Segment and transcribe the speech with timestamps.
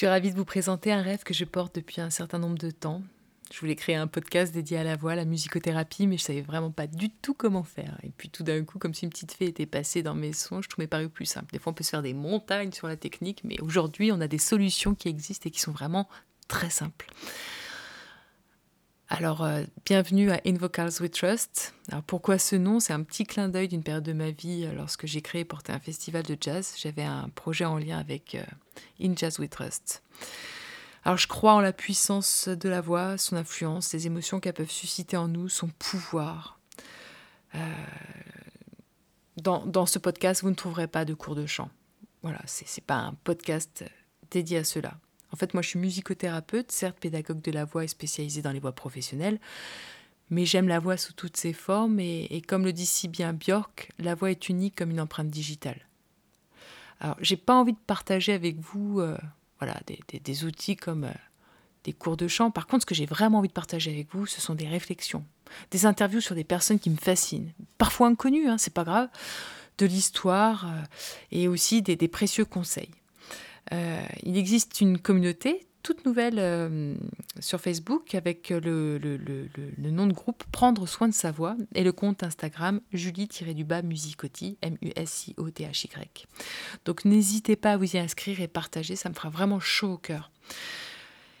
[0.00, 2.70] suis ravie de vous présenter un rêve que je porte depuis un certain nombre de
[2.70, 3.02] temps.
[3.52, 6.40] Je voulais créer un podcast dédié à la voix, à la musicothérapie, mais je savais
[6.40, 7.98] vraiment pas du tout comment faire.
[8.02, 10.68] Et puis tout d'un coup, comme si une petite fée était passée dans mes songes,
[10.68, 11.52] tout m'est paru plus simple.
[11.52, 14.26] Des fois, on peut se faire des montagnes sur la technique, mais aujourd'hui, on a
[14.26, 16.08] des solutions qui existent et qui sont vraiment
[16.48, 17.06] très simples.
[19.12, 21.74] Alors, euh, bienvenue à In Vocals We Trust.
[21.90, 22.78] Alors, pourquoi ce nom?
[22.78, 25.44] C'est un petit clin d'œil d'une période de ma vie euh, lorsque j'ai créé et
[25.44, 26.74] porté un festival de jazz.
[26.78, 28.44] J'avais un projet en lien avec euh,
[29.02, 30.04] In Jazz We Trust.
[31.02, 34.64] Alors, je crois en la puissance de la voix, son influence, les émotions qu'elle peut
[34.64, 36.60] susciter en nous, son pouvoir.
[39.38, 41.70] dans, dans, ce podcast, vous ne trouverez pas de cours de chant.
[42.22, 43.84] Voilà, c'est n'est pas un podcast
[44.30, 44.94] dédié à cela.
[45.32, 48.60] En fait, moi, je suis musicothérapeute, certes pédagogue de la voix et spécialisée dans les
[48.60, 49.38] voix professionnelles,
[50.30, 53.90] mais j'aime la voix sous toutes ses formes et, comme le dit si bien Björk,
[53.98, 55.86] la voix est unique comme une empreinte digitale.
[57.00, 59.16] Alors, j'ai pas envie de partager avec vous euh,
[59.58, 59.80] voilà,
[60.24, 61.12] des, outils comme euh,
[61.84, 62.50] des cours de chant.
[62.50, 65.24] Par contre, ce que j'ai vraiment envie de partager avec vous, ce sont des réflexions,
[65.70, 69.08] des interviews sur des personnes qui me fascinent, parfois inconnues, hein, c'est pas grave,
[69.78, 70.82] de l'histoire euh,
[71.32, 72.90] et aussi des précieux conseils.
[73.72, 76.94] Euh, il existe une communauté toute nouvelle euh,
[77.38, 78.98] sur Facebook avec le,
[79.78, 83.78] nom de groupe Prendre soin de sa voix et le compte Instagram Julie-du-bas
[84.62, 86.26] M-U-S-I-O-T-H-Y.
[86.84, 89.98] Donc n'hésitez pas à vous y inscrire et partager, ça me fera vraiment chaud au
[89.98, 90.30] cœur.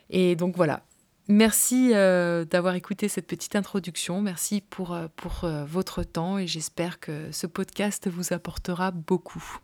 [0.08, 0.84] Et donc voilà.
[1.28, 4.22] Merci euh, d'avoir écouté cette petite introduction.
[4.22, 9.60] Merci pour, pour votre temps et j'espère que ce podcast vous apportera beaucoup.